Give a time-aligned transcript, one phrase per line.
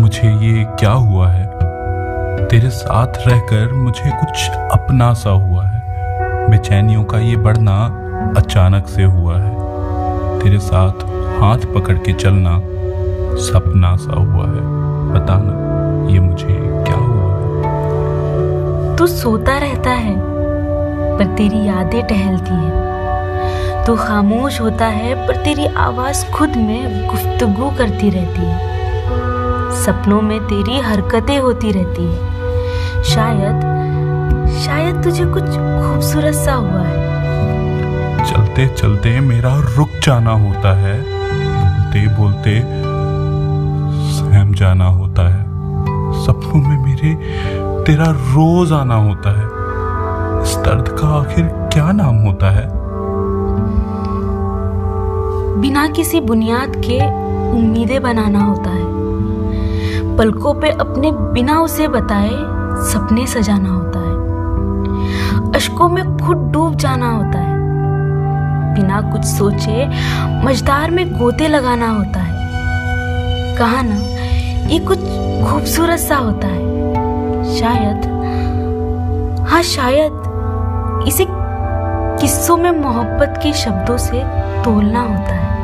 [0.00, 1.46] मुझे ये क्या हुआ है?
[2.46, 5.82] तेरे साथ रहकर मुझे कुछ अपना सा हुआ है।
[6.50, 8.04] बेचैनियों का ये बढ़ना
[8.36, 9.56] अचानक से हुआ है।
[10.38, 10.92] तेरे साथ
[11.42, 12.60] हाथ पकड़ के चलना
[13.36, 14.78] सपना सा हुआ है।
[15.12, 15.68] बताना
[16.12, 17.38] ये मुझे क्या हुआ है?
[18.96, 20.16] तू सोता रहता है,
[21.18, 22.87] पर तेरी यादें टहलती हैं।
[23.88, 28.58] तू खामोश होता है, पर तेरी आवाज़ खुद में गुफ्तगू करती रहती है।
[29.70, 32.18] सपनों में तेरी हरकतें होती रहती है।
[33.02, 33.60] शायद
[34.66, 37.04] शायद तुझे कुछ खूबसूरत सा हुआ है।
[38.24, 42.60] चलते चलते मेरा रुक जाना होता है। बोलते बोलते
[44.12, 45.42] सहम जाना होता है।
[46.26, 47.14] सपनों में मेरे,
[47.84, 49.46] तेरा रोज आना होता है।
[50.42, 52.77] इस दर्द का आखिर क्या नाम होता है?
[55.88, 57.06] किसी बुनियाद के
[57.52, 58.88] उम्मीदें बनाना होता है।
[60.16, 62.30] पलकों पे अपने बिना उसे बताए
[62.92, 64.08] सपने सजाना होता है।
[65.52, 67.58] अशकों में खुद डूब जाना होता है।
[68.74, 69.88] बिना कुछ सोचे
[70.44, 72.34] मझदार में गोते लगाना होता है।
[73.56, 73.96] कहा ना,
[74.68, 74.98] ये कुछ
[75.50, 76.68] खूबसूरत सा होता है।
[77.58, 78.18] शायद
[79.48, 80.12] हाँ शायद,
[81.08, 81.26] इसे
[82.20, 84.22] किस्सों में मोहब्बत के शब्दों से
[84.64, 85.57] तोलना होता है।